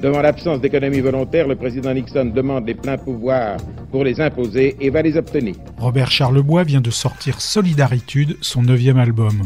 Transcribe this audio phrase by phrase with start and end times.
[0.00, 3.58] Devant l'absence d'économie volontaire, le président Nixon demande les pleins pouvoirs
[3.90, 5.56] pour les imposer et va les obtenir.
[5.76, 9.42] Robert Charlebois vient de sortir Solidaritude, son neuvième album.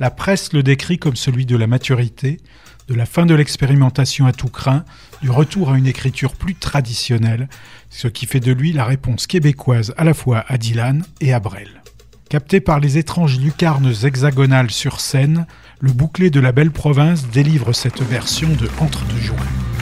[0.00, 2.40] La presse le décrit comme celui de la maturité,
[2.88, 4.84] de la fin de l'expérimentation à tout craint,
[5.22, 7.48] du retour à une écriture plus traditionnelle,
[7.88, 11.38] ce qui fait de lui la réponse québécoise à la fois à Dylan et à
[11.38, 11.82] Brel.
[12.28, 15.46] Capté par les étranges lucarnes hexagonales sur scène,
[15.78, 19.75] le bouclé de la belle province délivre cette version de Entre deux joints.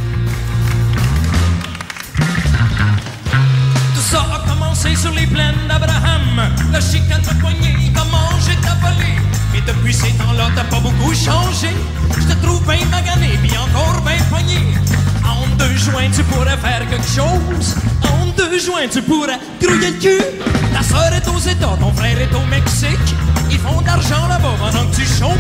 [4.85, 6.53] Commencé sur les plaines d'Abraham.
[6.73, 9.15] La chicane de poignée, comment j'ai volé.
[9.57, 11.71] Et depuis ces temps-là, t'as pas beaucoup changé.
[12.17, 14.59] Je te trouve bien magané, puis encore bien poigné.
[15.25, 17.77] En deux joints, tu pourrais faire quelque chose.
[18.03, 20.25] En deux joints, tu pourrais grouiller le cul.
[20.73, 23.15] Ta soeur est aux États, ton frère est au Mexique.
[23.51, 25.39] Ils font d'argent là-bas pendant que tu chômes.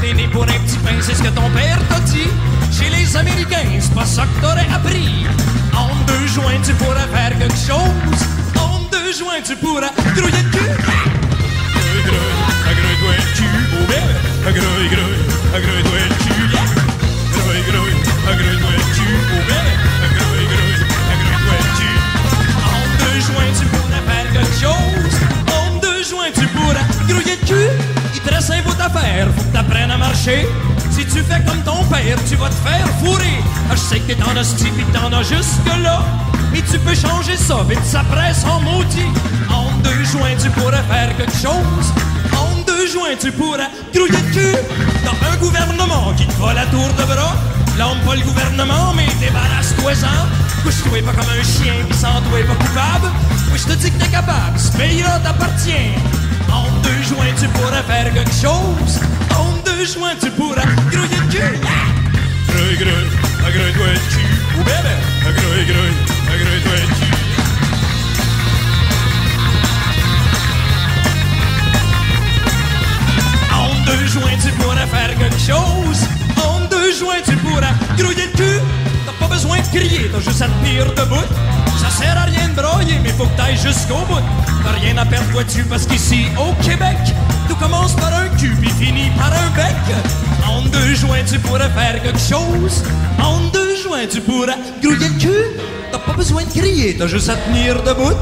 [0.00, 2.30] T'es né pour un petit pain, c'est ce que ton père t'a dit.
[2.72, 5.26] Chez les Américains, c'est pas ça que t'aurais appris.
[5.76, 8.39] En deux joints, tu pourrais faire quelque chose.
[9.10, 10.70] En deux joints, tu pourrais grouiller le cul.
[10.70, 12.30] Grouille, grouille,
[12.78, 14.14] grouille-toi le cul, oh bébé.
[14.44, 16.62] Grouille, grouille, grouille-toi le cul, yeah.
[17.34, 19.74] Grouille, grouille, grouille-toi le cul, oh bébé.
[20.14, 20.78] Grouille, grouille,
[21.18, 21.98] grouille-toi le cul.
[22.70, 25.14] En deux joints, tu pourrais faire quelque chose.
[25.58, 27.68] En deux joints, tu pourrais grouiller le cul.
[28.14, 30.46] Il te reste un bout à faire, faut que t'apprennes à marcher.
[30.92, 33.42] Si tu fais comme ton père, tu vas te faire fourrer.
[33.70, 36.04] Ah, je sais que t'es en hostie pis que t'en as jusque-là.
[36.52, 39.10] Mais tu peux changer ça, vite ça presse en maudit.
[39.48, 41.86] En deux joints, tu pourrais faire quelque chose.
[42.36, 44.56] En deux joints, tu pourrais grouiller le cul.
[45.04, 47.36] Dans un gouvernement qui te vole la tour de bras.
[47.78, 50.26] L'homme pas le gouvernement, mais débarrasse-toi-en.
[50.62, 53.10] Couche-toi pas comme un chien, pis sens-toi pas coupable.
[53.52, 55.94] Oui, je te dis que t'es capable, ce pays-là t'appartient.
[56.52, 59.00] En deux joints, tu pourrais faire quelque chose.
[59.38, 61.60] En deux joints, tu pourrais grouiller le cul.
[62.48, 63.08] Grouille, grouille,
[63.40, 64.28] grouille-toi le cul.
[64.58, 64.94] Bébé,
[65.24, 66.09] grouille, grouille.
[73.52, 76.00] En deux joints, tu pourrais faire quelque chose.
[76.36, 78.60] En deux joints, tu pourrais grouiller le cul.
[79.06, 81.26] T'as pas besoin de crier, t'as juste à tenir debout.
[81.78, 84.20] Ça sert à rien de broyer, mais faut que t'ailles jusqu'au bout.
[84.64, 86.98] T'as rien à perdre, vois-tu, parce qu'ici, au Québec,
[87.48, 89.76] tout commence par un cul, puis finit par un bec.
[90.48, 92.84] En deux joints, tu pourrais faire quelque chose.
[93.22, 95.79] En deux joints, tu pourrais grouiller le cul.
[96.06, 98.14] Pas besoin de crier, t'as juste à tenir debout.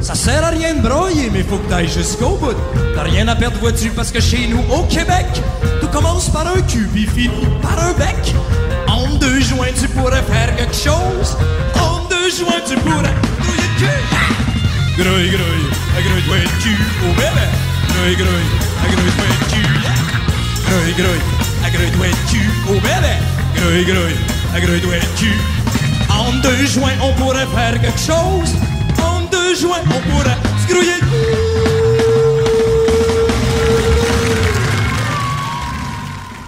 [0.00, 2.56] Ça sert à rien de broyer, mais faut que t'ailles jusqu'au bout.
[2.94, 5.26] T'as rien à perdre, vois-tu, parce que chez nous, au Québec,
[5.80, 8.34] tout commence par un cul, puis finit par un bec.
[8.86, 11.36] En deux joints, tu pourrais faire quelque chose.
[11.80, 15.02] En deux joints, tu pourrais grouiller le cul.
[15.02, 15.68] Grouille, grouille,
[16.06, 17.46] grouille-toi le cul, oh bébé.
[17.88, 18.48] Grouille, grouille,
[18.94, 19.68] grouille-toi le cul.
[20.66, 21.22] Grouille, grouille,
[21.72, 23.14] grouille-toi le cul, oh bébé.
[23.56, 25.57] Grouille, grouille, grouille-toi le cul.
[26.18, 28.54] En deux joints, on pourrait faire quelque chose.
[29.00, 30.98] En deux joints, on pourrait se grouiller.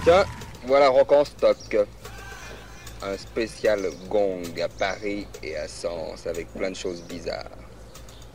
[0.03, 0.25] Tiens,
[0.67, 1.77] voilà Rock en stock.
[3.03, 3.79] Un spécial
[4.09, 7.45] gong à Paris et à Sens avec plein de choses bizarres.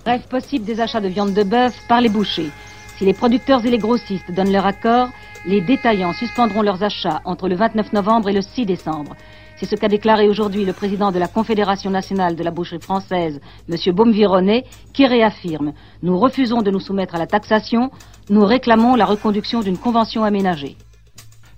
[0.05, 2.51] Reste possible des achats de viande de bœuf par les bouchers.
[2.97, 5.09] Si les producteurs et les grossistes donnent leur accord,
[5.45, 9.15] les détaillants suspendront leurs achats entre le 29 novembre et le 6 décembre.
[9.59, 13.41] C'est ce qu'a déclaré aujourd'hui le président de la Confédération nationale de la boucherie française,
[13.71, 13.95] M.
[13.95, 15.73] Baumevironnet, qui réaffirme
[16.03, 17.91] Nous refusons de nous soumettre à la taxation,
[18.29, 20.77] nous réclamons la reconduction d'une convention aménagée.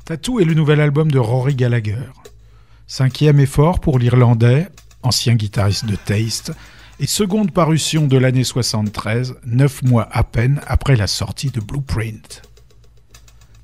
[0.05, 2.07] Tattoo est le nouvel album de Rory Gallagher.
[2.87, 4.69] Cinquième effort pour l'Irlandais,
[5.03, 6.53] ancien guitariste de Taste,
[7.01, 12.43] et seconde parution de l'année 73, neuf mois à peine après la sortie de Blueprint.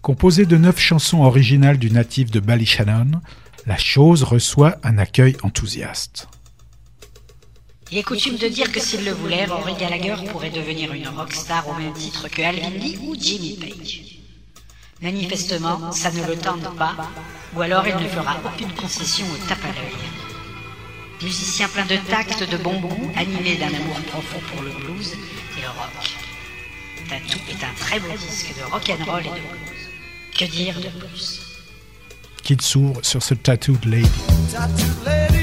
[0.02, 3.20] Composé de neuf chansons originales du natif de Ballyshannon,
[3.66, 6.28] la chose reçoit un accueil enthousiaste.
[7.90, 11.68] Il est coutume de dire que s'il le voulait, Rory Gallagher pourrait devenir une rockstar
[11.68, 14.00] au même titre que Alvin Lee ou Jimmy Page.
[15.00, 16.96] Manifestement, ça ne le tente pas,
[17.54, 19.94] ou alors il ne fera aucune concession au tape à l'œil.
[21.22, 25.12] Musicien plein de tact, de bon goût, animé d'un amour profond pour le blues
[25.56, 26.16] et le rock.
[27.08, 29.88] Tattoo est un très beau disque de rock and roll et de blues.
[30.36, 31.43] Que dire de plus?
[32.44, 34.06] Qu'il s'ouvre sur ce Tattooed Lady.
[34.52, 35.33] Tattooed lady,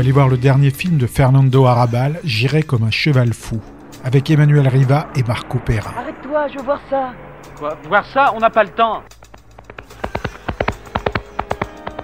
[0.00, 3.60] aller voir le dernier film de Fernando Arrabal, J'irai comme un cheval fou,
[4.02, 5.92] avec Emmanuel Riva et Marco Pera.
[5.94, 7.12] Arrête-toi, je veux voir ça.
[7.58, 9.02] Quoi Voir ça On n'a pas le temps.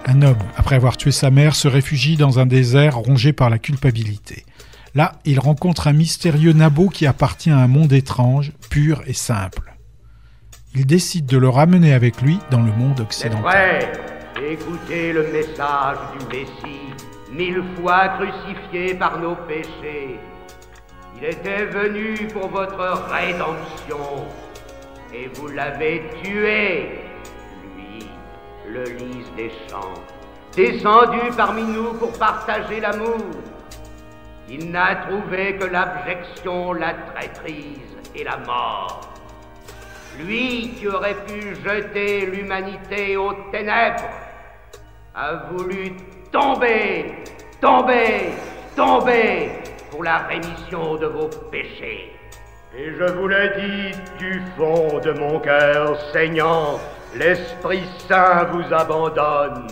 [0.05, 3.57] Un homme, après avoir tué sa mère, se réfugie dans un désert rongé par la
[3.57, 4.45] culpabilité.
[4.93, 9.75] Là, il rencontre un mystérieux nabo qui appartient à un monde étrange, pur et simple.
[10.75, 13.89] Il décide de le ramener avec lui dans le monde occidental.
[14.39, 16.93] Écoutez le message du Messie,
[17.31, 20.19] mille fois crucifié par nos péchés.
[21.17, 24.27] Il était venu pour votre rédemption,
[25.13, 26.99] et vous l'avez tué,
[27.75, 28.07] lui,
[28.67, 29.93] le lys des champs,
[30.55, 33.17] descendu parmi nous pour partager l'amour.
[34.49, 39.01] Il n'a trouvé que l'abjection, la traîtrise et la mort.
[40.19, 44.09] Lui qui aurait pu jeter l'humanité aux ténèbres
[45.13, 45.93] a voulu
[46.31, 47.13] tomber,
[47.61, 48.31] tomber,
[48.75, 49.49] tomber
[49.91, 52.13] pour la rémission de vos péchés.
[52.77, 56.79] Et je vous l'ai dit du fond de mon cœur saignant,
[57.15, 59.67] l'Esprit Saint vous abandonne.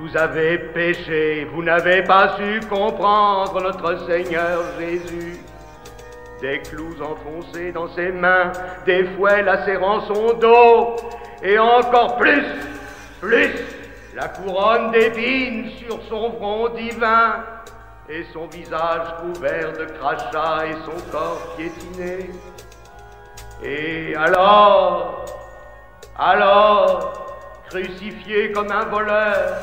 [0.00, 5.36] Vous avez péché, vous n'avez pas su comprendre notre Seigneur Jésus.
[6.40, 8.52] Des clous enfoncés dans ses mains,
[8.84, 10.96] des fouets lacérant son dos,
[11.42, 12.44] et encore plus,
[13.20, 13.54] plus,
[14.16, 17.44] la couronne d'épines sur son front divin,
[18.08, 22.30] et son visage couvert de crachats et son corps piétiné.
[23.62, 25.26] Et alors,
[26.18, 27.36] alors,
[27.68, 29.58] crucifié comme un voleur,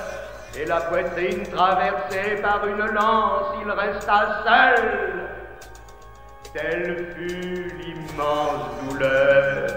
[0.55, 5.29] et la poitrine traversée par une lance, il resta seul.
[6.53, 9.67] Telle fut l'immense douleur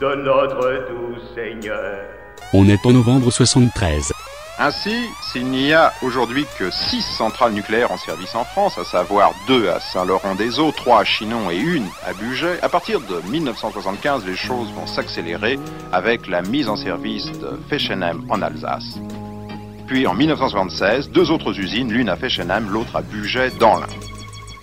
[0.00, 2.17] de notre doux Seigneur.
[2.52, 4.12] On est en novembre 73.
[4.60, 9.32] Ainsi, s'il n'y a aujourd'hui que six centrales nucléaires en service en France, à savoir
[9.46, 14.34] deux à Saint-Laurent-des-Eaux, trois à Chinon et une à Bugey, à partir de 1975, les
[14.34, 15.60] choses vont s'accélérer
[15.92, 18.98] avec la mise en service de Fessenheim en Alsace.
[19.86, 23.86] Puis en 1976, deux autres usines, l'une à Fessenheim, l'autre à Bugey dans l'Ain.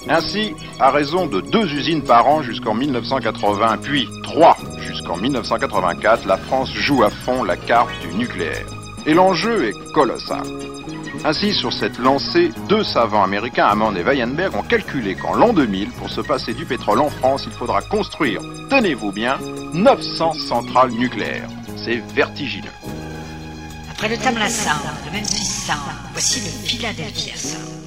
[0.07, 6.37] Ainsi, à raison de deux usines par an jusqu'en 1980, puis trois jusqu'en 1984, la
[6.37, 8.65] France joue à fond la carte du nucléaire.
[9.07, 10.43] Et l'enjeu est colossal.
[11.23, 15.89] Ainsi, sur cette lancée, deux savants américains, Hammond et Weinberg, ont calculé qu'en l'an 2000,
[15.93, 19.39] pour se passer du pétrole en France, il faudra construire, tenez-vous bien,
[19.73, 21.49] 900 centrales nucléaires.
[21.77, 22.69] C'est vertigineux.
[23.89, 25.79] Après le Tamla le Memphis Sound,
[26.11, 27.84] voici le Philadelphia Sound.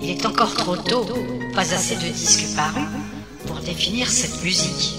[0.00, 1.06] Il est encore trop tôt,
[1.54, 2.86] pas assez de disques parus
[3.46, 4.94] pour définir cette musique.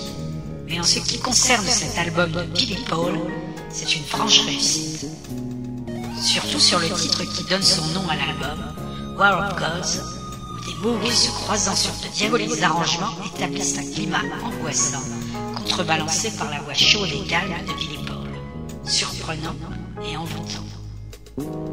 [0.68, 3.18] Mais en ce qui concerne cet album de Billy Paul,
[3.70, 5.06] c'est une franche réussite.
[6.22, 8.60] Surtout sur le titre qui donne son nom à l'album,
[9.18, 10.04] War of Gods,
[10.54, 15.04] où des mots se croisant sur de diaboliques arrangements établissent un climat angoissant,
[15.56, 18.30] contrebalancé par la voix chaude et calme de Billy Paul,
[18.86, 19.56] surprenant
[20.04, 21.69] et envoûtant.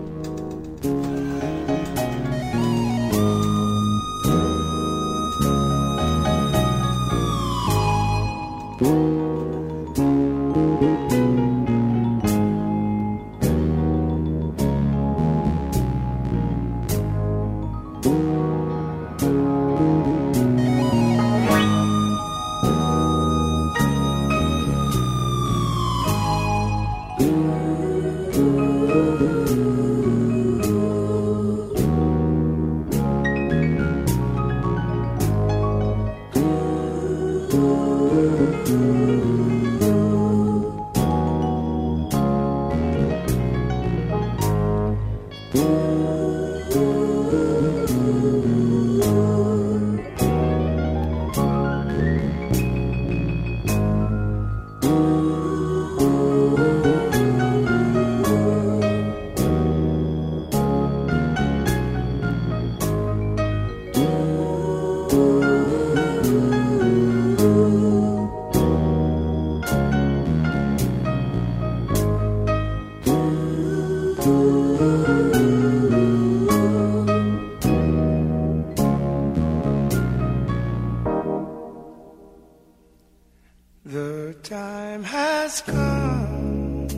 [83.87, 86.89] The time has come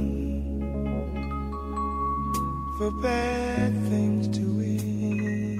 [2.79, 5.59] for bad things to win.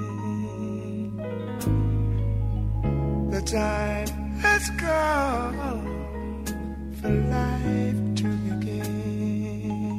[3.31, 4.09] The time
[4.41, 5.85] has come
[6.99, 9.99] for life to begin.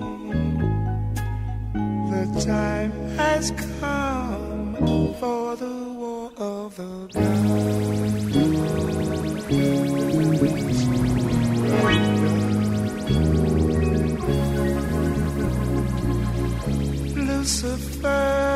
[2.09, 7.39] The time has come for the war of the gods.
[17.49, 18.48] Lucifer,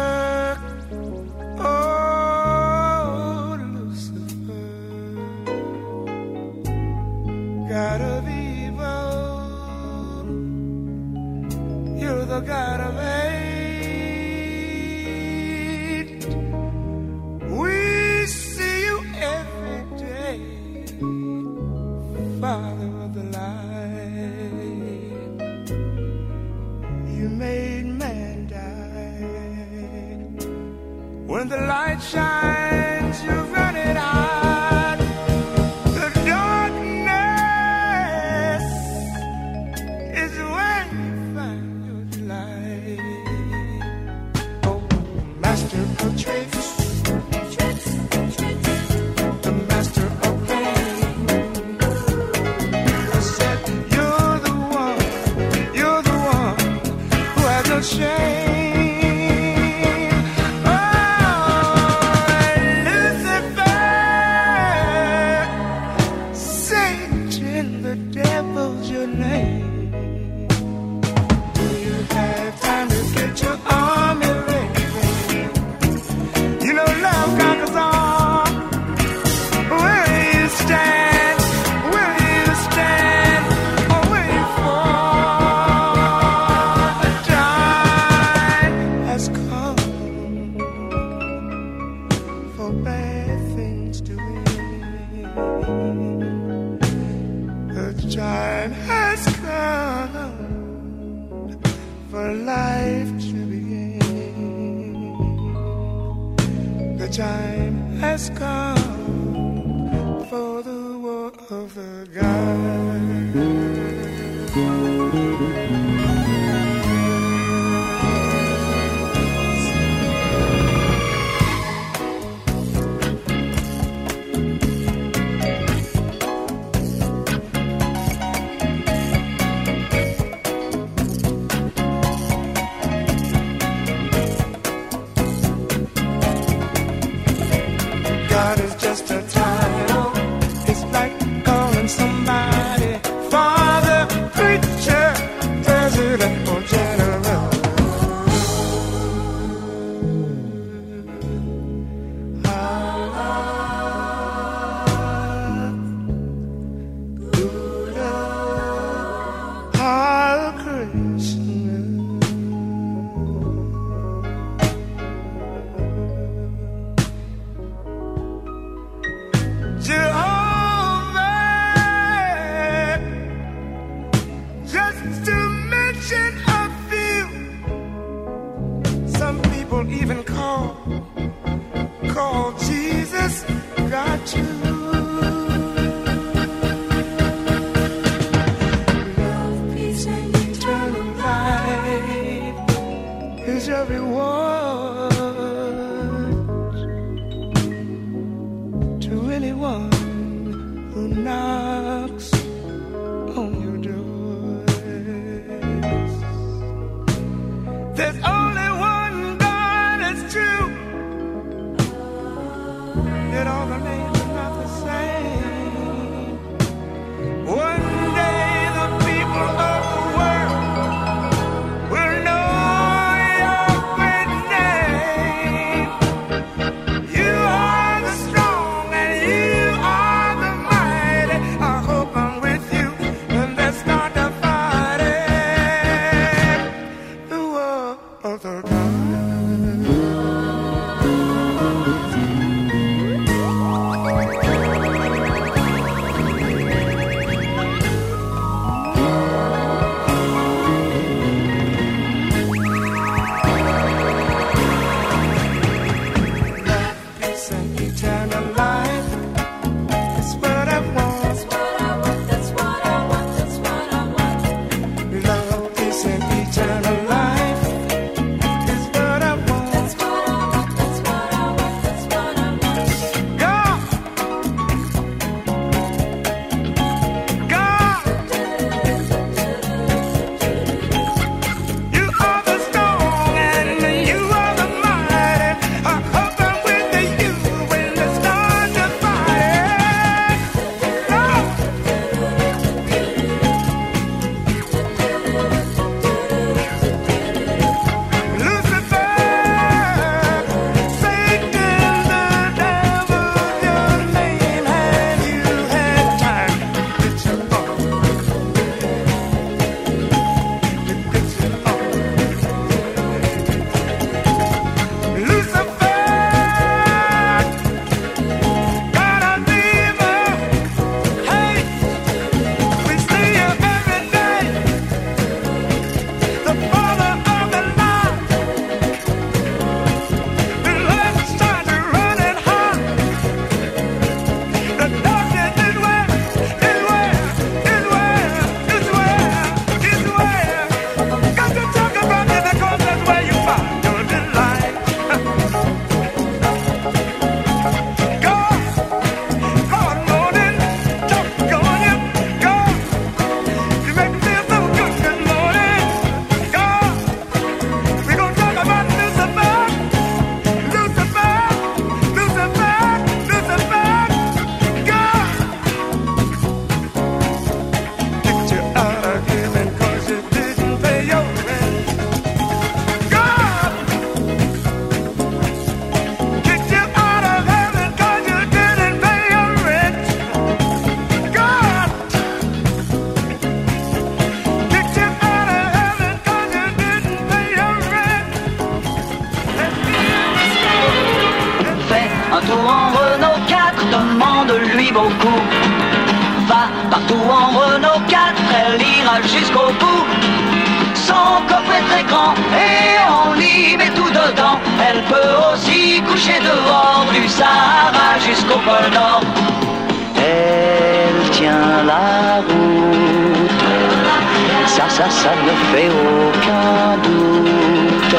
[415.72, 418.16] fait aucun doute.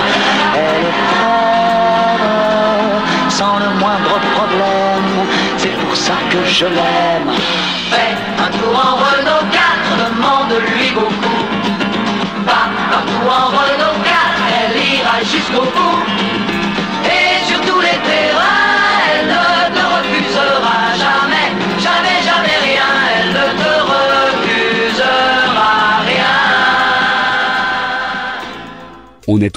[0.55, 0.88] Elle
[1.20, 2.20] part
[3.29, 5.11] sans le moindre problème,
[5.57, 7.13] c'est pour ça que je l'aime.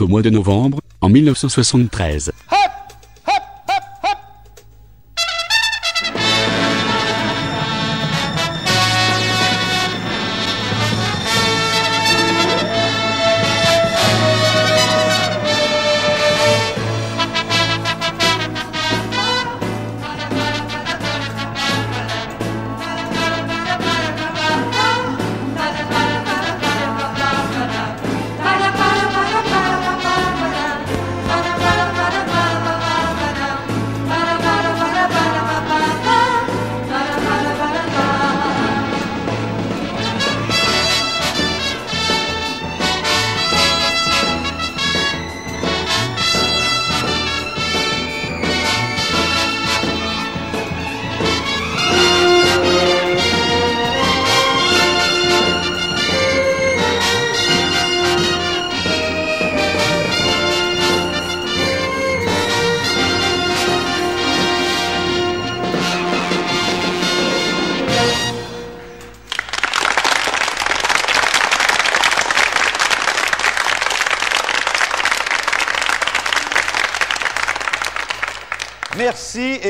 [0.02, 2.32] Au mois de novembre, en 1973.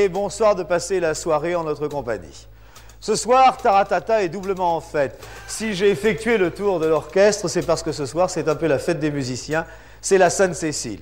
[0.04, 2.46] Et bonsoir de passer la soirée en notre compagnie.
[3.00, 5.22] Ce soir, Taratata est doublement en fête.
[5.46, 8.66] Si j'ai effectué le tour de l'orchestre, c'est parce que ce soir, c'est un peu
[8.66, 9.64] la fête des musiciens.
[10.00, 11.00] C'est la Sainte-Cécile.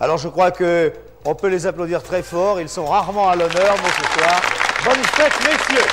[0.00, 0.92] Alors je crois que
[1.24, 2.60] on peut les applaudir très fort.
[2.60, 4.42] Ils sont rarement à l'honneur, mais ce soir,
[4.84, 5.86] bonne fête, messieurs.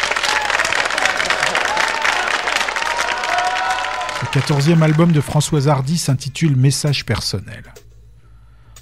[4.22, 7.64] Le quatorzième album de Françoise Hardy s'intitule Message personnel.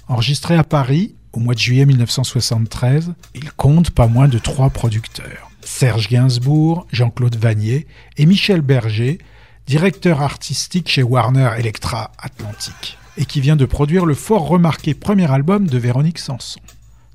[0.08, 5.50] Enregistré à Paris au mois de juillet 1973, il compte pas moins de trois producteurs.
[5.62, 9.18] Serge Gainsbourg, Jean-Claude Vanier et Michel Berger,
[9.66, 15.30] directeur artistique chez Warner Electra Atlantique, et qui vient de produire le fort remarqué premier
[15.30, 16.60] album de Véronique Sanson.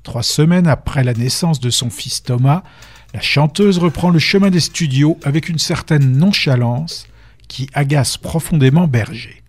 [0.02, 2.62] Trois semaines après la naissance de son fils Thomas,
[3.12, 7.06] la chanteuse reprend le chemin des studios avec une certaine nonchalance
[7.48, 9.42] qui agace profondément Berger.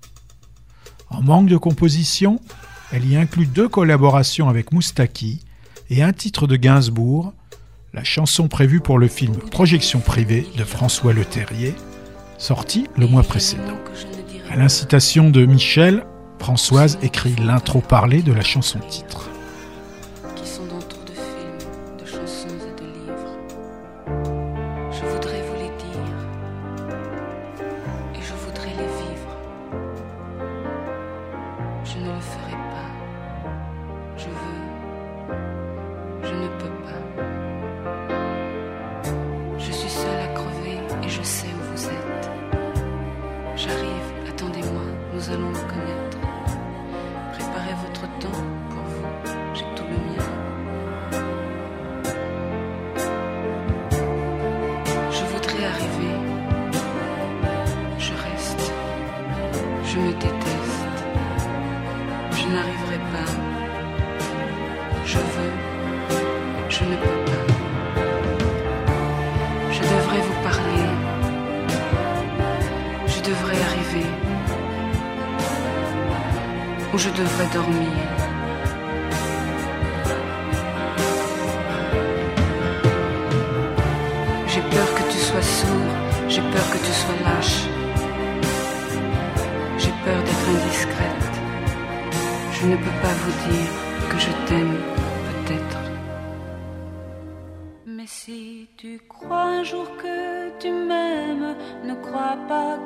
[1.10, 2.42] En manque de composition,
[2.92, 5.42] elle y inclut deux collaborations avec Moustaki
[5.90, 7.34] et un titre de Gainsbourg,
[7.94, 11.76] la chanson prévue pour le film Projection privée de François Leterrier,
[12.38, 13.78] sorti le mois précédent.
[14.50, 16.06] À l'incitation de Michel,
[16.40, 19.30] Françoise écrit l'intro parlée de la chanson titre.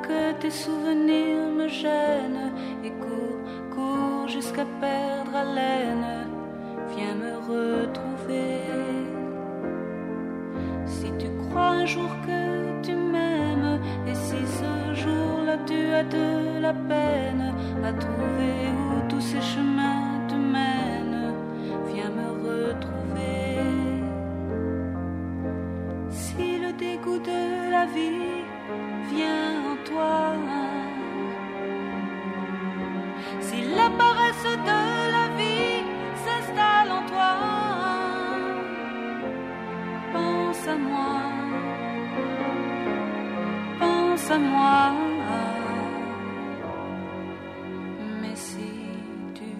[0.06, 2.52] Que tes souvenirs me gênent.
[2.84, 3.40] Et cours,
[3.74, 6.28] cours jusqu'à perdre haleine.
[6.94, 8.60] Viens me retrouver.
[10.86, 16.60] Si tu crois un jour que tu m'aimes, et si ce jour-là tu j'aurais de
[16.60, 18.58] la peine à trouver
[18.90, 21.34] où tous ces chemins te mènent.
[21.92, 23.58] Viens me retrouver.
[26.10, 28.51] Si le dégoût de la vie
[29.20, 30.34] en toi,
[33.40, 34.82] si la paresse de
[35.14, 35.84] la vie
[36.24, 37.34] s'installe en toi,
[40.12, 41.14] pense à moi,
[43.80, 44.92] pense à moi.
[48.20, 48.70] Mais si
[49.34, 49.50] tu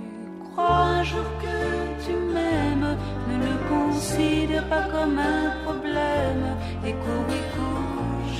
[0.45, 1.59] crois un jour que
[2.05, 2.97] tu m'aimes,
[3.29, 6.45] ne le considère pas comme un problème.
[6.87, 7.82] Et cours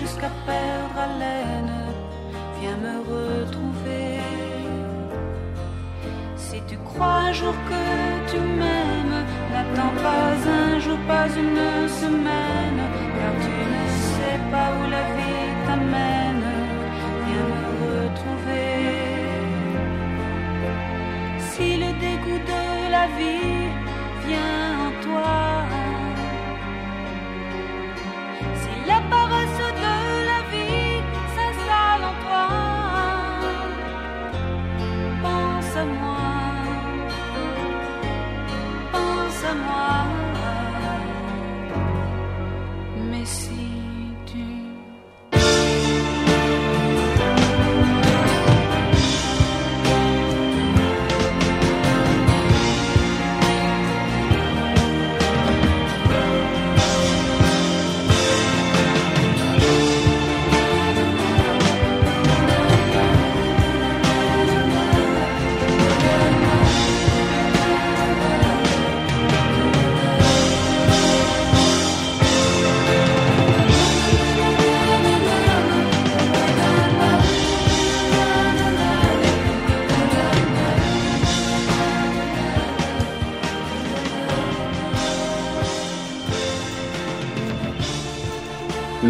[0.03, 1.79] jusqu'à perdre haleine.
[2.59, 4.19] Viens me retrouver.
[6.37, 7.85] Si tu crois un jour que
[8.31, 9.21] tu m'aimes,
[9.53, 10.31] n'attends pas
[10.63, 12.83] un jour, pas une semaine,
[13.17, 16.51] car tu ne sais pas où la vie t'amène.
[17.27, 18.75] Viens me retrouver.
[21.51, 22.65] Si le dégoût de
[22.97, 23.69] la vie
[24.27, 25.52] vient en toi,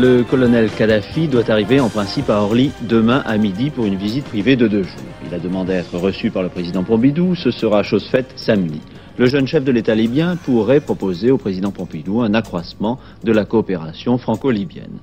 [0.02, 4.24] Le colonel Kadhafi doit arriver en principe à Orly demain à midi pour une visite
[4.24, 5.00] privée de deux jours.
[5.24, 8.80] Il a demandé à être reçu par le président Pompidou, ce sera chose faite samedi.
[9.16, 13.44] Le jeune chef de l'État libyen pourrait proposer au président Pompidou un accroissement de la
[13.44, 14.98] coopération franco-libyenne.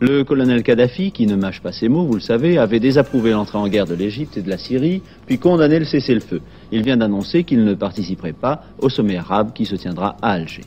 [0.00, 3.56] Le colonel Kadhafi, qui ne mâche pas ses mots, vous le savez, avait désapprouvé l'entrée
[3.56, 6.42] en guerre de l'Égypte et de la Syrie, puis condamné le cessez-le-feu.
[6.72, 10.64] Il vient d'annoncer qu'il ne participerait pas au sommet arabe qui se tiendra à Alger.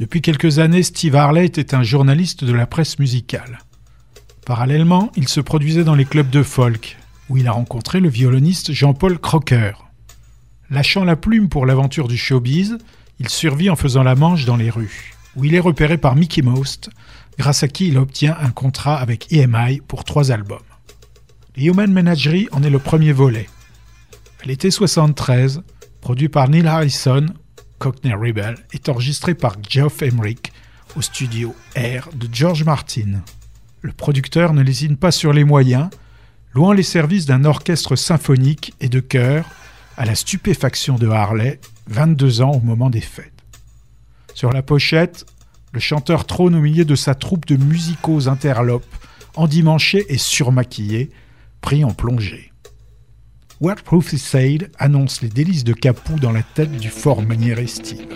[0.00, 3.58] Depuis quelques années, Steve Harley était un journaliste de la presse musicale.
[4.46, 6.96] Parallèlement, il se produisait dans les clubs de folk,
[7.28, 9.72] où il a rencontré le violoniste Jean-Paul Crocker.
[10.70, 12.78] Lâchant la plume pour l'aventure du showbiz,
[13.18, 16.42] il survit en faisant la manche dans les rues, où il est repéré par Mickey
[16.42, 16.90] Most,
[17.36, 20.58] grâce à qui il obtient un contrat avec EMI pour trois albums.
[21.54, 23.48] The Human Menagerie en est le premier volet.
[24.44, 25.62] L'été 73,
[26.00, 27.26] produit par Neil Harrison,
[27.78, 30.52] Cockney Rebel est enregistré par Geoff Emerick
[30.96, 33.22] au studio R de George Martin.
[33.82, 35.88] Le producteur ne lésine pas sur les moyens,
[36.54, 39.44] louant les services d'un orchestre symphonique et de chœur
[39.96, 43.32] à la stupéfaction de Harley, 22 ans au moment des fêtes.
[44.34, 45.26] Sur la pochette,
[45.72, 48.86] le chanteur trône au milieu de sa troupe de musicaux interlopes,
[49.36, 51.10] endimanchés et surmaquillés,
[51.60, 52.47] pris en plongée.
[53.60, 57.66] What Proof is Said annonce les délices de Capou dans la tête du fort maniéré
[57.66, 58.06] Steve.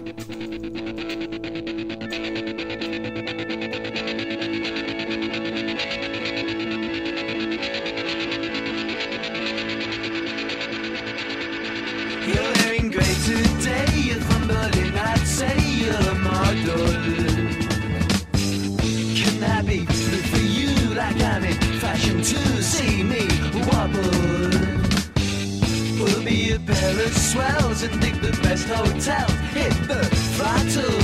[26.96, 30.98] Be a swells and dig the best hotels, hit the throttle.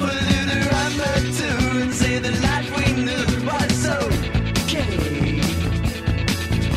[0.00, 5.40] We'll do the rumba too and say the life we knew was okay.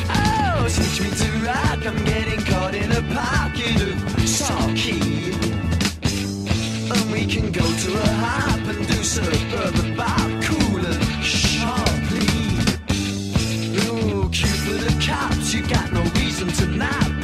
[0.09, 1.85] Oh, teach me to rock.
[1.85, 5.35] I'm getting caught in a pocket of sake.
[6.91, 12.27] And we can go to a hop and do suburban bob, cool and sharply.
[13.85, 15.53] Ooh, cute the cops.
[15.53, 17.18] You got no reason to not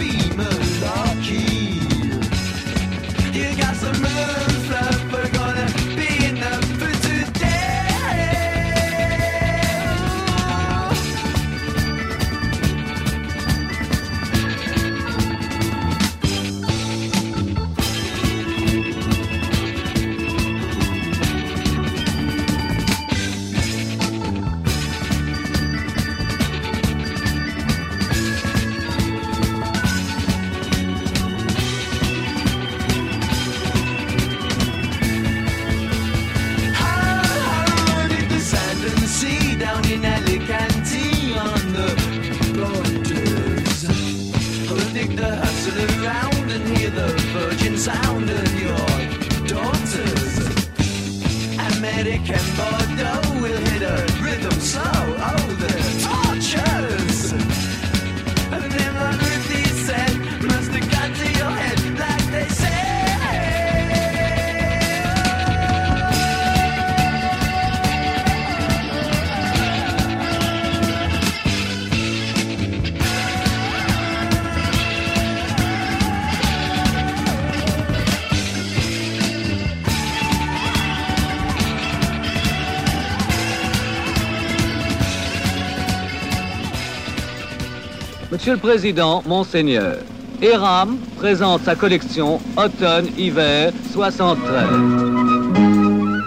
[88.46, 89.96] Monsieur le Président, Monseigneur,
[90.40, 94.68] ERAM présente sa collection Automne-Hiver 73.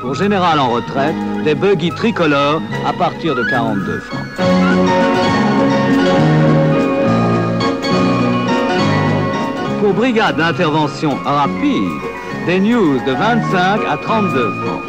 [0.00, 4.26] Pour Général en retraite, des buggy tricolores à partir de 42 francs.
[9.80, 12.00] Pour Brigade d'intervention rapide,
[12.46, 14.82] des news de 25 à 32 francs.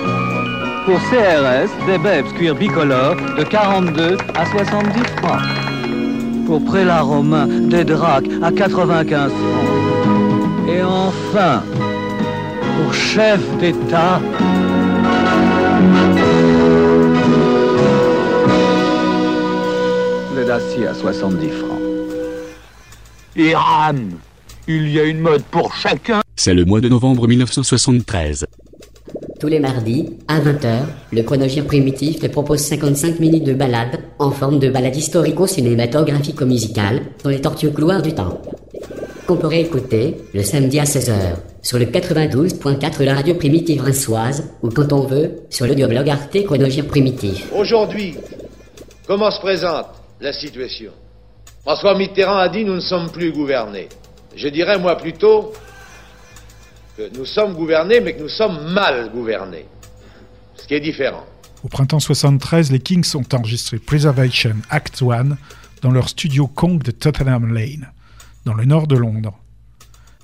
[0.83, 5.58] Pour CRS, des Babes cuir bicolore de 42 à 70 francs.
[6.49, 10.67] Pour prélat romain, des dracs à 95 francs.
[10.67, 11.61] Et enfin,
[12.75, 14.19] pour chef d'État,
[20.35, 21.81] le d'acier à 70 francs.
[23.35, 23.93] Iran,
[24.67, 26.21] il y a une mode pour chacun.
[26.35, 28.47] C'est le mois de novembre 1973.
[29.39, 30.79] Tous les mardis, à 20h,
[31.13, 37.29] le chronogire primitif te propose 55 minutes de balade en forme de balade historico-cinématographico-musicale dans
[37.29, 38.41] les tortueux couloirs du temps.
[39.25, 44.51] Qu'on peut réécouter le samedi à 16h sur le 92.4 de la radio primitive rinçoise
[44.61, 47.47] ou quand on veut sur l'audioblog Arte Chronogire Primitif.
[47.55, 48.15] Aujourd'hui,
[49.07, 49.85] comment se présente
[50.19, 50.91] la situation?
[51.61, 53.87] François Mitterrand a dit nous ne sommes plus gouvernés.
[54.35, 55.53] Je dirais moi plutôt
[57.15, 59.65] nous sommes gouvernés, mais que nous sommes mal gouvernés.
[60.55, 61.25] Ce qui est différent.
[61.63, 65.37] Au printemps 73, les Kings ont enregistré Preservation Act 1
[65.81, 67.91] dans leur studio Kong de Tottenham Lane,
[68.45, 69.37] dans le nord de Londres.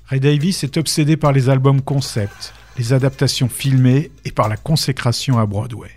[0.06, 5.38] Ray Davis est obsédé par les albums concept, les adaptations filmées et par la consécration
[5.38, 5.90] à Broadway.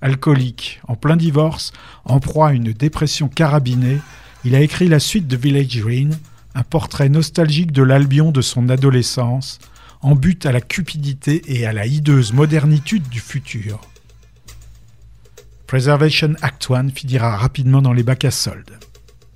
[0.00, 1.72] Alcoolique, en plein divorce,
[2.04, 3.98] en proie à une dépression carabinée,
[4.44, 6.16] il a écrit la suite de Village Green,
[6.54, 9.58] un portrait nostalgique de l'Albion de son adolescence,
[10.00, 13.80] en but à la cupidité et à la hideuse modernitude du futur.
[15.66, 18.78] Preservation Act 1 finira rapidement dans les bacs à soldes.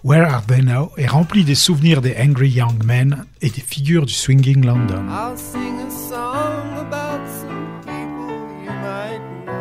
[0.05, 4.05] Where Are They Now est rempli des souvenirs des Angry Young Men et des figures
[4.05, 5.07] du swinging London.
[5.09, 8.35] I'll sing a song about some people
[8.65, 9.53] you might know.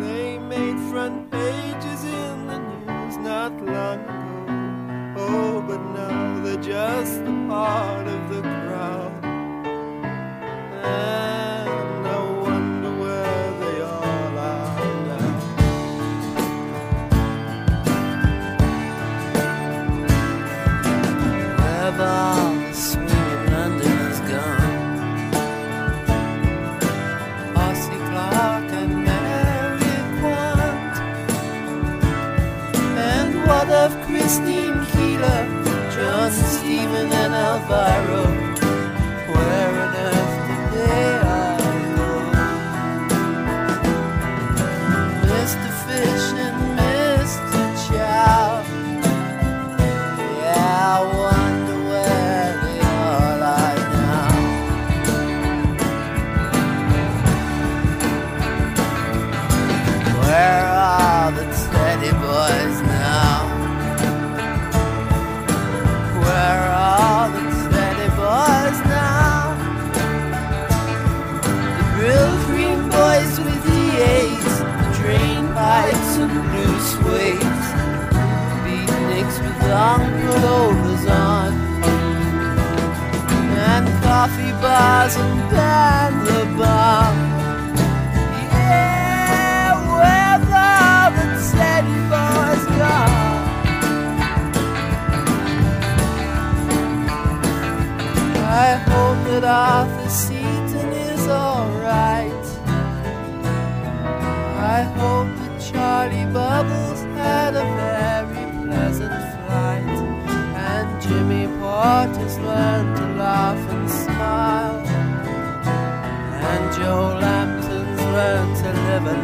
[0.00, 5.18] They made front pages in the news not long ago.
[5.18, 8.11] Oh, but now they're just a part of
[37.72, 38.21] and
[84.72, 85.41] eyes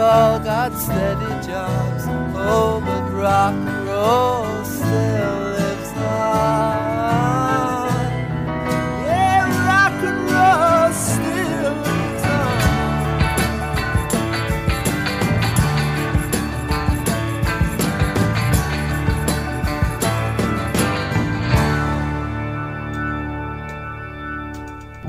[0.00, 2.04] all got steady jobs.
[2.34, 4.45] Oh, but rock and roll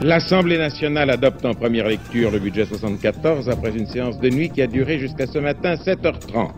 [0.08, 4.62] L'Assemblée nationale adopte en première lecture le budget 74 après une séance de nuit qui
[4.62, 6.51] a duré jusqu'à ce matin 7h30.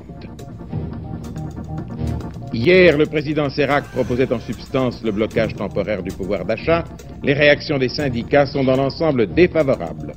[2.54, 6.84] Hier, le président Sérac proposait en substance le blocage temporaire du pouvoir d'achat.
[7.24, 10.14] Les réactions des syndicats sont dans l'ensemble défavorables.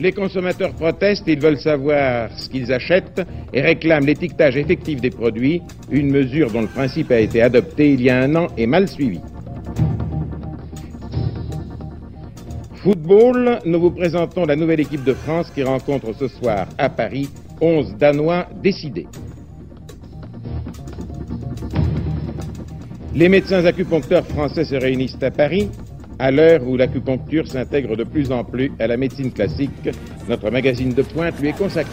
[0.00, 5.62] Les consommateurs protestent, ils veulent savoir ce qu'ils achètent et réclament l'étiquetage effectif des produits,
[5.92, 8.88] une mesure dont le principe a été adopté il y a un an et mal
[8.88, 9.20] suivi.
[13.04, 17.28] Football, nous vous présentons la nouvelle équipe de France qui rencontre ce soir à Paris
[17.60, 19.06] 11 Danois décidés.
[23.14, 25.68] Les médecins acupuncteurs français se réunissent à Paris
[26.18, 29.90] à l'heure où l'acupuncture s'intègre de plus en plus à la médecine classique.
[30.26, 31.92] Notre magazine de pointe lui est consacré.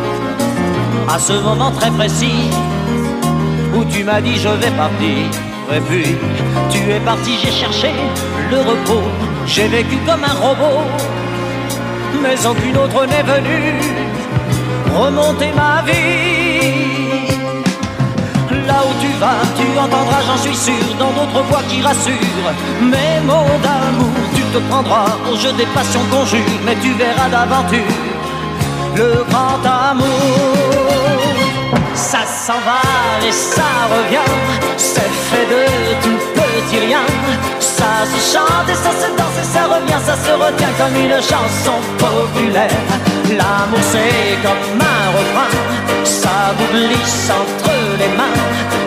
[1.07, 2.49] À ce moment très précis
[3.75, 5.17] où tu m'as dit je vais partir.
[5.73, 6.15] Et puis
[6.71, 7.91] tu es parti, j'ai cherché
[8.49, 9.07] le repos.
[9.45, 10.81] J'ai vécu comme un robot,
[12.21, 14.11] mais aucune autre n'est venue
[14.95, 16.91] remonter ma vie.
[18.67, 22.53] Là où tu vas, tu entendras, j'en suis sûr, dans d'autres voix qui rassurent.
[22.81, 27.79] Mes mots d'amour, tu te prendras au jeu des passions conjures, mais tu verras d'aventure
[28.95, 30.40] le grand amour.
[32.11, 32.81] Ça s'en va
[33.25, 34.31] et ça revient,
[34.75, 35.63] c'est fait de
[36.03, 37.05] tout petit rien.
[37.61, 41.21] Ça se chante et ça se danse et ça revient, ça se retient comme une
[41.21, 42.83] chanson populaire.
[43.29, 45.51] L'amour c'est comme un refrain,
[46.03, 48.39] ça vous glisse entre les mains.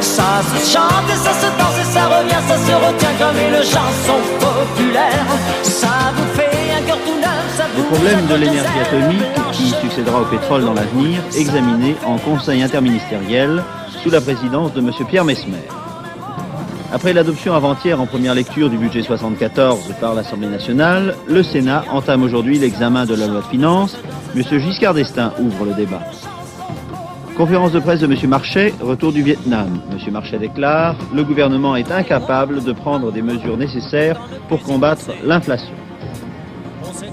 [0.03, 3.63] Ça se chante et ça se danse et ça revient, ça se retient comme une
[3.63, 5.27] chanson populaire.
[5.63, 6.44] Ça vous fait
[7.77, 13.63] vous problèmes de l'énergie atomique qui succédera au pétrole dans l'avenir, examinés en conseil interministériel
[14.03, 14.91] sous la présidence de M.
[15.09, 15.63] Pierre Mesmer.
[16.93, 22.23] Après l'adoption avant-hier en première lecture du budget 74 par l'Assemblée nationale, le Sénat entame
[22.23, 23.97] aujourd'hui l'examen de la loi de finances.
[24.37, 24.43] M.
[24.43, 26.03] Giscard d'Estaing ouvre le débat.
[27.37, 28.29] Conférence de presse de M.
[28.29, 29.81] Marchais, retour du Vietnam.
[29.91, 30.13] M.
[30.13, 35.75] Marchais déclare Le gouvernement est incapable de prendre des mesures nécessaires pour combattre l'inflation.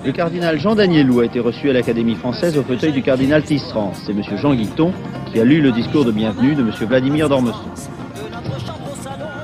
[0.04, 3.94] Le cardinal Jean Danielou a été reçu à l'Académie française au fauteuil du cardinal Tisserand.
[3.94, 4.24] C'est M.
[4.36, 4.94] Jean Guiton
[5.32, 6.72] qui a lu le discours de bienvenue de M.
[6.88, 7.70] Vladimir d'Ormesson.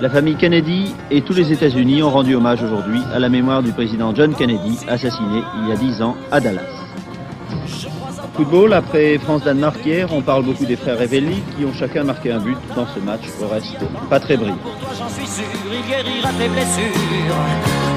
[0.01, 3.71] La famille Kennedy et tous les États-Unis ont rendu hommage aujourd'hui à la mémoire du
[3.71, 6.61] président John Kennedy, assassiné il y a 10 ans à Dallas.
[8.33, 12.39] Football, après France-Danemark hier, on parle beaucoup des frères Revelli qui ont chacun marqué un
[12.39, 13.77] but dans ce match, au reste
[14.09, 14.57] pas très brillant.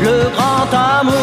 [0.03, 1.15] Le grand amour,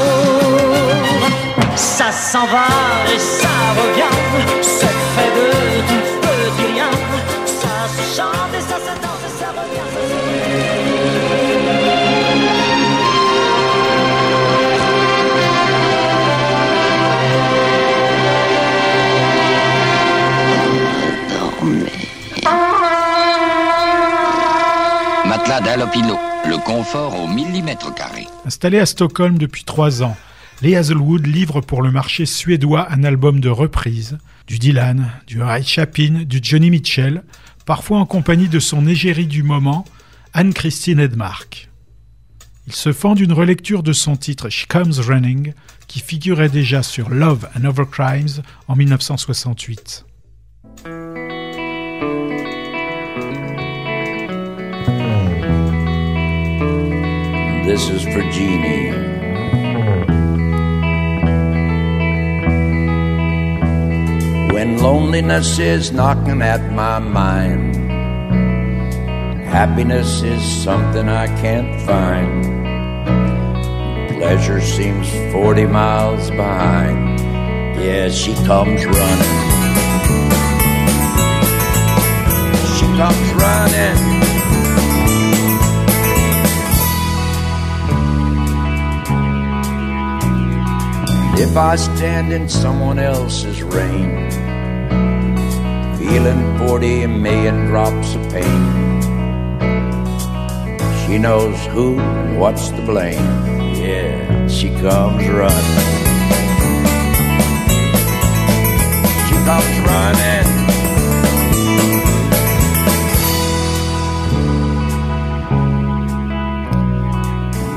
[1.75, 2.67] ça s'en va
[3.13, 3.47] et ça
[3.80, 4.17] revient.
[4.61, 5.47] C'est fait de
[5.88, 6.91] tout petit rien.
[7.45, 8.76] Ça se chante et ça
[25.80, 28.25] Le confort au millimètre carré.
[28.45, 30.17] Installé à Stockholm depuis trois ans,
[30.63, 34.17] les Hazelwood livrent pour le marché suédois un album de reprises,
[34.47, 37.21] du Dylan, du Harry Chapin, du Johnny Mitchell,
[37.67, 39.86] parfois en compagnie de son égérie du moment,
[40.34, 41.69] Anne-Christine Edmark.
[42.65, 45.53] Il se fend d'une relecture de son titre She Comes Running,
[45.86, 50.07] qui figurait déjà sur Love and Other Crimes en 1968.
[57.68, 58.91] This is for Jeannie.
[64.53, 67.76] When loneliness is knocking at my mind,
[69.43, 72.45] happiness is something I can't find.
[74.18, 77.20] Pleasure seems 40 miles behind.
[77.84, 79.38] Yeah, she comes running.
[82.78, 84.26] She comes running.
[91.39, 94.31] If I stand in someone else's rain,
[95.99, 98.61] feeling 40 million drops of pain,
[101.05, 103.23] she knows who and what's to blame.
[103.75, 105.97] Yeah, she comes running.
[109.27, 110.67] She comes running.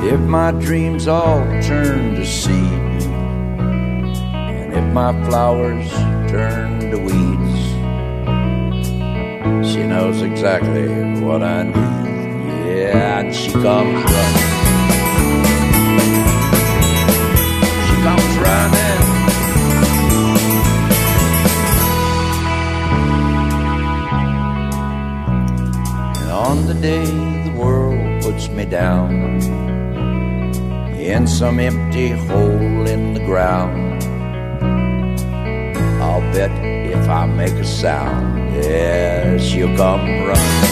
[0.02, 2.59] If my dreams all turn to if
[4.92, 5.88] my flowers
[6.30, 7.60] turn to weeds,
[9.72, 10.88] she knows exactly
[11.20, 11.76] what I need.
[12.66, 14.48] Yeah, and she comes running.
[17.86, 19.00] She comes running.
[26.20, 27.06] And on the day
[27.44, 29.12] the world puts me down
[30.98, 33.99] in some empty hole in the ground.
[36.20, 40.70] I'll bet if I make a sound, yeah, she'll come running.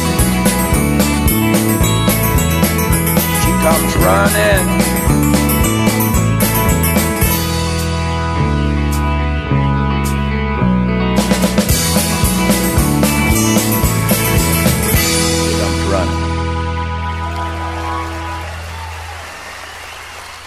[3.41, 4.89] She comes running.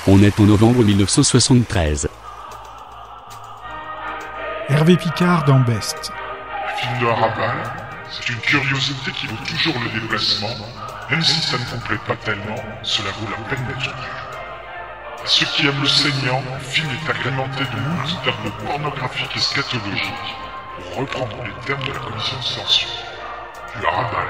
[0.08, 2.11] On est en novembre 1973.
[4.84, 6.12] Picard dans Best.
[6.78, 7.56] film de Harabal,
[8.10, 10.56] c'est une curiosité qui vaut toujours le déplacement,
[11.10, 14.10] même si ça ne complète pas tellement, cela vaut la peine d'être vu.
[15.24, 19.40] À ceux qui aiment le saignant, le film est agrémenté de moult termes pornographiques et
[19.40, 20.36] scatologiques,
[20.78, 22.90] pour reprendre les termes de la commission de censure.
[23.80, 24.28] Du Harabal,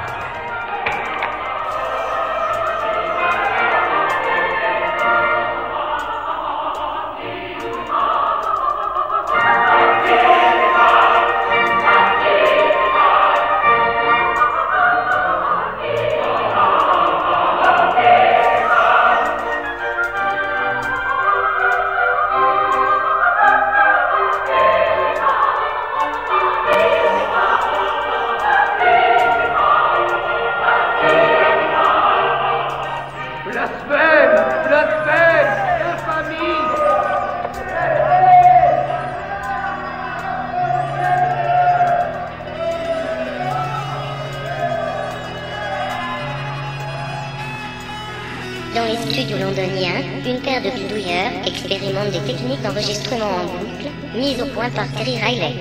[52.81, 55.53] d'enregistrement en boucle mises au point par Terry Riley.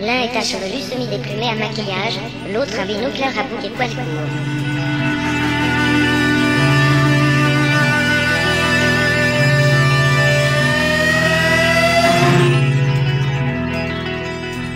[0.00, 2.18] L'un est un chevelu semi-déplumé à maquillage,
[2.52, 4.04] l'autre un binocleur à bouc et poil court.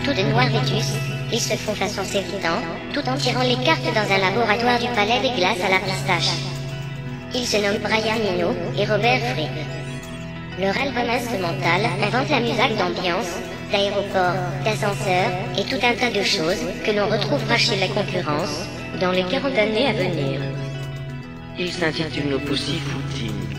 [0.09, 0.95] De noirs vétus,
[1.33, 2.59] ils se font façon sévidant,
[2.93, 6.35] tout en tirant les cartes dans un laboratoire du palais des glaces à la pistache.
[7.37, 9.78] Ils se nomment Brian Eno et Robert Fripp.
[10.61, 13.39] Leur album instrumental invente la musique d'ambiance,
[13.71, 14.35] d'aéroport,
[14.65, 18.67] d'ascenseur et tout un tas de choses que l'on retrouvera chez la concurrence
[19.01, 20.41] dans les 40 années à venir.
[21.57, 23.58] Il s'intitule Nos Pussyfootines.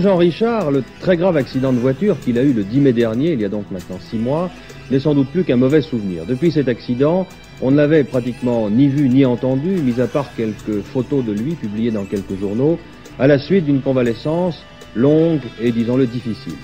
[0.00, 3.32] Jean Richard, le très grave accident de voiture qu'il a eu le 10 mai dernier,
[3.32, 4.50] il y a donc maintenant six mois,
[4.90, 6.24] n'est sans doute plus qu'un mauvais souvenir.
[6.26, 7.26] Depuis cet accident,
[7.60, 11.54] on ne l'avait pratiquement ni vu ni entendu, mis à part quelques photos de lui
[11.54, 12.78] publiées dans quelques journaux,
[13.18, 14.62] à la suite d'une convalescence
[14.96, 16.56] longue et disons-le difficile.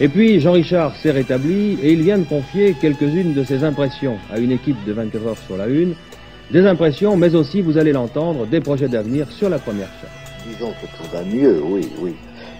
[0.00, 4.16] Et puis Jean Richard s'est rétabli et il vient de confier quelques-unes de ses impressions
[4.32, 5.94] à une équipe de 24 heures sur la une,
[6.50, 10.52] des impressions, mais aussi, vous allez l'entendre, des projets d'avenir sur la première chaîne.
[10.52, 12.14] Disons que tout va mieux, oui, oui.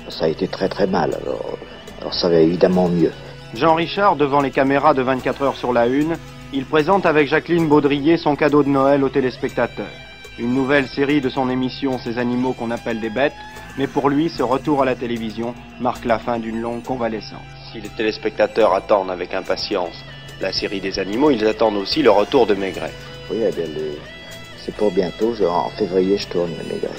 [0.08, 1.58] Ça a été très très mal, alors,
[2.00, 3.12] alors ça va évidemment mieux.
[3.54, 6.16] Jean Richard, devant les caméras de 24 heures sur la une,
[6.52, 9.86] il présente avec Jacqueline Baudrier son cadeau de Noël aux téléspectateurs.
[10.38, 13.32] Une nouvelle série de son émission Ces animaux qu'on appelle des bêtes,
[13.78, 17.40] mais pour lui, ce retour à la télévision marque la fin d'une longue convalescence.
[17.72, 19.94] Si les téléspectateurs attendent avec impatience
[20.40, 22.92] la série des animaux, ils attendent aussi le retour de Maigret.
[23.30, 23.96] Oui, eh bien, le-
[24.58, 25.32] c'est pour bientôt.
[25.34, 26.90] Je- en février, je tourne Maigret.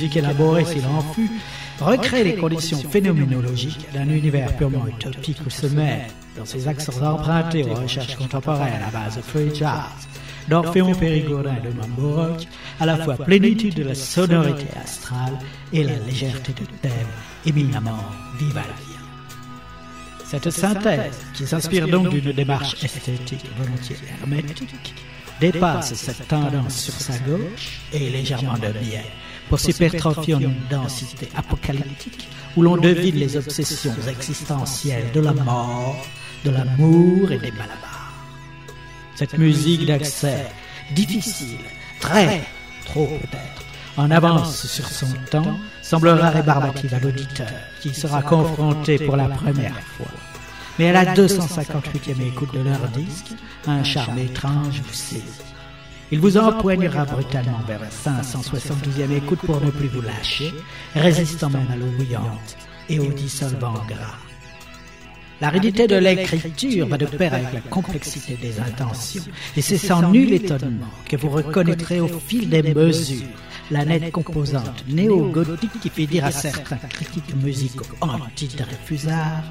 [0.00, 1.30] Musique élaborée s'il en fut,
[1.78, 6.06] recrée les conditions phénoménologiques d'un univers purement utopique se mêlent,
[6.38, 10.08] dans ses accents empruntés aux recherches contemporaines à base de free jazz,
[10.48, 12.46] d'Orphéon Périgorin et de Mambo Rock,
[12.80, 15.38] à la fois plénitude de la sonorité astrale
[15.70, 17.12] et la légèreté de thème
[17.44, 18.02] éminemment
[18.38, 18.64] vivaldien.
[20.24, 24.94] Cette synthèse, qui s'inspire donc d'une démarche esthétique volontiers hermétique,
[25.42, 29.04] dépasse cette tendance sur sa gauche et légèrement de biais
[29.50, 36.06] pour s'hypertrophier une densité apocalyptique où l'on devine les obsessions existentielles de la mort,
[36.44, 38.14] de l'amour et des malabars.
[39.16, 40.46] Cette musique d'accès
[40.94, 41.58] difficile,
[41.98, 42.42] très,
[42.86, 43.64] trop peut-être,
[43.96, 49.80] en avance sur son temps, semblera rébarbative à l'auditeur qui sera confronté pour la première
[49.96, 50.06] fois.
[50.78, 53.32] Mais à la 258e écoute de leur disque,
[53.66, 55.49] un charme étrange vous saisit.
[56.12, 60.52] Il vous empoignera brutalement vers la 572e écoute pour ne plus vous lâcher,
[60.94, 62.56] résistant même à l'eau bouillante
[62.88, 64.18] et au dissolvant gras.
[65.40, 69.22] L'aridité de l'écriture va de pair avec la complexité des intentions,
[69.56, 73.28] et c'est sans nul étonnement que vous reconnaîtrez au fil des mesures
[73.70, 79.44] la nette composante néo-gothique qui fait dire à certains critiques musicaux anti-Dreyfusards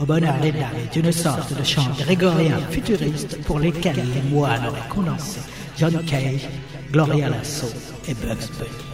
[0.00, 4.66] au bonheur des dames est une sorte de chant grégorien futuriste pour lesquels les moines
[4.66, 5.40] auraient condensé
[5.76, 6.48] John Cage,
[6.92, 7.66] Gloria Lasso
[8.06, 8.93] et Bugs Bunny.